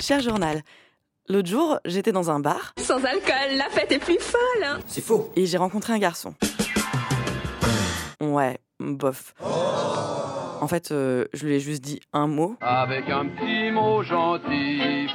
[0.00, 0.62] Cher journal,
[1.28, 4.64] l'autre jour, j'étais dans un bar Sans alcool, la fête est plus folle.
[4.64, 4.78] hein.
[4.86, 5.30] C'est faux.
[5.36, 6.34] et j'ai rencontré un garçon.
[8.20, 9.34] Ouais, bof.
[9.40, 12.56] En fait, euh, je lui ai juste dit un mot.
[12.60, 15.08] Avec un petit mot gentil.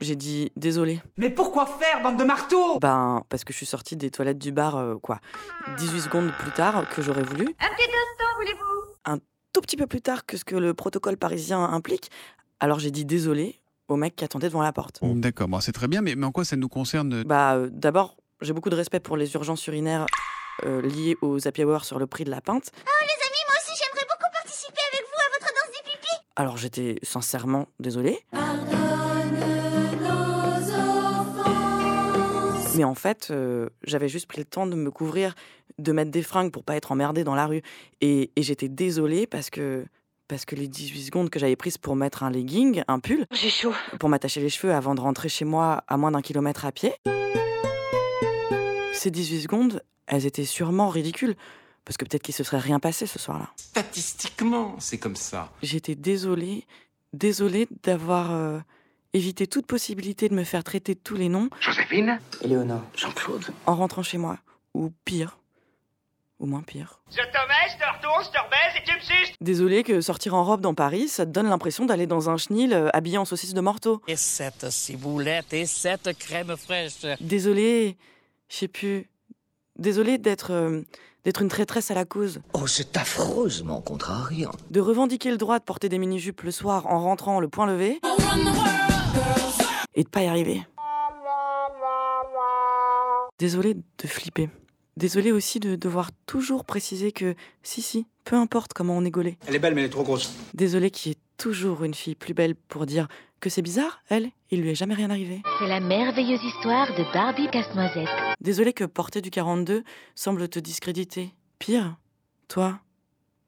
[0.00, 1.00] J'ai dit désolé.
[1.16, 2.78] Mais pourquoi faire, bande de marteaux?
[2.80, 5.20] Ben, parce que je suis sortie des toilettes du bar, euh, quoi,
[5.78, 7.44] 18 secondes plus tard que j'aurais voulu.
[7.44, 8.94] Un petit instant, voulez-vous?
[9.04, 9.18] Un
[9.52, 12.10] tout petit peu plus tard que ce que le protocole parisien implique.
[12.60, 13.60] Alors j'ai dit désolé
[13.92, 14.98] au mec qui attendait devant la porte.
[15.02, 18.16] D'accord, bon, c'est très bien, mais, mais en quoi ça nous concerne Bah, euh, d'abord,
[18.40, 20.06] j'ai beaucoup de respect pour les urgences urinaires
[20.64, 22.70] euh, liées aux happy hours sur le prix de la pinte.
[22.76, 26.16] Oh les amis, moi aussi j'aimerais beaucoup participer avec vous à votre danse des pipis.
[26.36, 28.18] Alors j'étais sincèrement désolée.
[32.76, 35.34] Mais en fait, euh, j'avais juste pris le temps de me couvrir,
[35.78, 37.62] de mettre des fringues pour pas être emmerdée dans la rue.
[38.00, 39.84] Et, et j'étais désolée parce que,
[40.32, 43.50] parce que les 18 secondes que j'avais prises pour mettre un legging, un pull, J'ai
[43.50, 43.74] chaud.
[44.00, 46.94] pour m'attacher les cheveux avant de rentrer chez moi à moins d'un kilomètre à pied,
[48.94, 51.34] ces 18 secondes, elles étaient sûrement ridicules.
[51.84, 53.50] Parce que peut-être qu'il se serait rien passé ce soir-là.
[53.56, 55.52] Statistiquement, c'est comme ça.
[55.62, 56.64] J'étais désolée,
[57.12, 58.58] désolée d'avoir euh,
[59.12, 62.18] évité toute possibilité de me faire traiter de tous les noms Joséphine?
[62.40, 62.84] Éléonore.
[62.96, 64.38] Jean-Claude en rentrant chez moi.
[64.72, 65.36] Ou pire.
[66.42, 66.98] Ou moins pire.
[67.08, 70.00] Je te mets, je te retourne, je te rebaise et tu me suces Désolée que
[70.00, 73.16] sortir en robe dans Paris, ça te donne l'impression d'aller dans un chenil euh, habillé
[73.16, 74.02] en saucisse de morteau.
[74.08, 77.06] Et cette ciboulette et cette crème fraîche.
[77.20, 77.96] Désolée,
[78.48, 79.08] je sais plus.
[79.78, 80.82] Désolée d'être euh,
[81.24, 82.40] d'être une traîtresse à la cause.
[82.54, 84.50] Oh, c'est affreusement contrariant.
[84.72, 88.00] De revendiquer le droit de porter des mini-jupes le soir en rentrant le poing levé.
[89.94, 90.66] Et de pas y arriver.
[93.38, 94.50] Désolée de flipper.
[94.96, 99.38] Désolée aussi de devoir toujours préciser que si, si, peu importe comment on est gaulé.
[99.46, 100.34] Elle est belle, mais elle est trop grosse.
[100.54, 103.08] Désolée qu'il y ait toujours une fille plus belle pour dire
[103.40, 105.42] que c'est bizarre, elle, il lui est jamais rien arrivé.
[105.58, 108.08] C'est la merveilleuse histoire de Barbie Casse-Noisette.
[108.40, 109.82] Désolée que porter du 42
[110.14, 111.34] semble te discréditer.
[111.58, 111.96] Pire,
[112.46, 112.78] toi,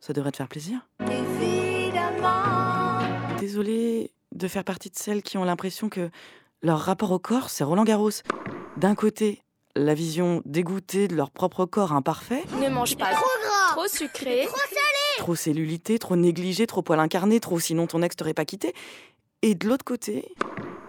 [0.00, 0.80] ça devrait te faire plaisir.
[3.38, 6.10] Désolée de faire partie de celles qui ont l'impression que
[6.62, 8.10] leur rapport au corps, c'est Roland Garros.
[8.76, 9.43] D'un côté,
[9.76, 13.72] la vision dégoûtée de leur propre corps imparfait, Ne mange pas Trop gras.
[13.72, 14.46] trop sucré.
[15.18, 18.72] trop cellulité, trop négligé, trop poil incarné, trop sinon ton ex t'aurait pas quitté.
[19.42, 20.32] Et de l'autre côté,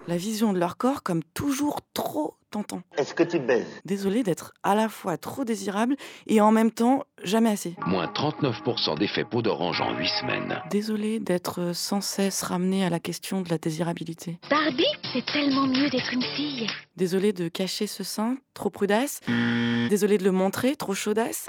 [0.08, 2.82] la vision de leur corps comme toujours trop tentant.
[2.98, 3.68] Est-ce que tu baises?
[3.86, 5.96] Désolée d'être à la fois trop désirable
[6.28, 7.76] et en même temps jamais assez.
[7.86, 10.62] Moins 39% d'effet peau d'orange en 8 semaines.
[10.70, 14.40] Désolée d'être sans cesse ramenée à la question de la désirabilité.
[14.50, 14.84] Barbie,
[15.14, 16.68] c'est tellement mieux d'être une fille.
[16.96, 19.22] Désolée de cacher ce sein, trop prudasse.
[19.90, 21.48] Désolée de le montrer, trop chaudasse.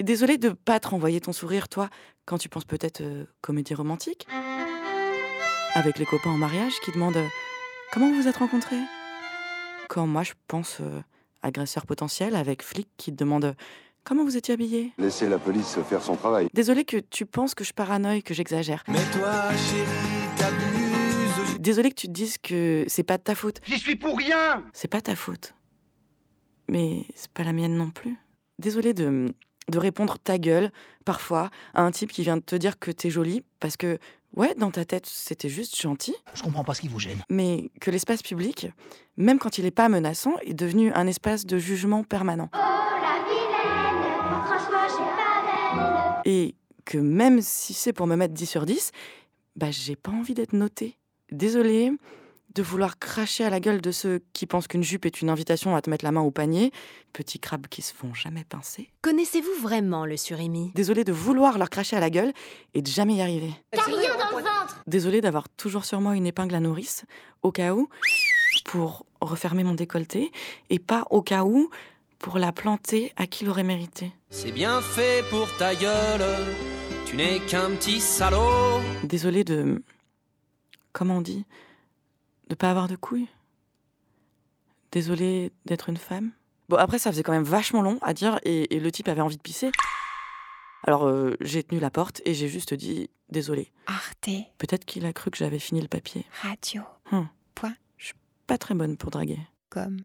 [0.00, 1.88] Et désolée de pas te renvoyer ton sourire, toi,
[2.24, 4.26] quand tu penses peut-être euh, comédie romantique.
[5.74, 7.28] Avec les copains en mariage qui demandent euh,
[7.92, 8.80] Comment vous vous êtes rencontrés?
[9.90, 11.02] Quand moi je pense euh,
[11.42, 13.52] agresseur potentiel avec flic qui te demande euh,
[14.02, 14.92] Comment vous étiez habillé?
[14.96, 16.48] Laissez la police faire son travail.
[16.54, 18.82] Désolée que tu penses que je paranoïe, que j'exagère.
[18.88, 21.58] Mais toi, chérie, t'abuses.
[21.60, 23.60] Désolée que tu te dises que c'est pas de ta faute.
[23.66, 25.54] J'y suis pour rien C'est pas ta faute.
[26.68, 28.16] Mais c'est pas la mienne non plus.
[28.58, 29.34] Désolée de,
[29.68, 30.70] de répondre ta gueule,
[31.04, 33.98] parfois, à un type qui vient de te dire que t'es jolie, parce que,
[34.36, 37.22] ouais, dans ta tête, c'était juste gentil, Je comprends pas ce qui vous gêne.
[37.30, 38.68] mais que l'espace public,
[39.16, 42.50] même quand il est pas menaçant, est devenu un espace de jugement permanent.
[46.24, 48.92] Et que même si c'est pour me mettre 10 sur 10,
[49.56, 50.96] bah j'ai pas envie d'être notée.
[51.30, 51.92] Désolée
[52.54, 55.74] de vouloir cracher à la gueule de ceux qui pensent qu'une jupe est une invitation
[55.74, 56.72] à te mettre la main au panier,
[57.12, 58.90] petits crabes qui se font jamais pincer.
[59.02, 60.70] Connaissez-vous vraiment le surimi?
[60.74, 62.32] Désolée de vouloir leur cracher à la gueule
[62.74, 63.52] et de jamais y arriver.
[63.70, 64.82] T'as rien dans le ventre.
[64.86, 67.04] Désolée d'avoir toujours sur moi une épingle à nourrice,
[67.42, 67.88] au cas où,
[68.64, 70.30] pour refermer mon décolleté,
[70.70, 71.70] et pas au cas où,
[72.18, 74.12] pour la planter à qui l'aurait mérité.
[74.30, 76.24] C'est bien fait pour ta gueule.
[77.06, 78.80] Tu n'es qu'un petit salaud.
[79.04, 79.82] Désolée de.
[80.92, 81.44] Comment on dit?
[82.48, 83.28] De pas avoir de couilles
[84.90, 86.32] Désolée d'être une femme
[86.68, 89.20] Bon, après, ça faisait quand même vachement long à dire et, et le type avait
[89.20, 89.70] envie de pisser.
[90.84, 93.70] Alors, euh, j'ai tenu la porte et j'ai juste dit désolé.
[93.86, 96.24] Arte Peut-être qu'il a cru que j'avais fini le papier.
[96.42, 96.82] Radio
[98.46, 99.38] Pas très bonne pour draguer.
[99.70, 100.00] comme